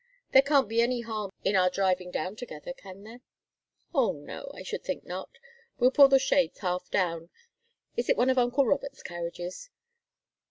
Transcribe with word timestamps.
There 0.31 0.41
can't 0.41 0.67
be 0.67 0.81
any 0.81 1.01
harm 1.01 1.29
in 1.43 1.55
our 1.55 1.69
driving 1.69 2.09
down 2.09 2.35
together, 2.35 2.73
can 2.73 3.03
there?" 3.03 3.21
"Oh, 3.93 4.13
no 4.13 4.49
I 4.51 4.63
should 4.63 4.83
think 4.83 5.05
not. 5.05 5.29
We'll 5.77 5.91
pull 5.91 6.07
the 6.07 6.17
shades 6.17 6.57
half 6.57 6.89
down. 6.89 7.29
Is 7.95 8.09
it 8.09 8.17
one 8.17 8.31
of 8.31 8.39
uncle 8.39 8.65
Robert's 8.65 9.03
carriages?" 9.03 9.69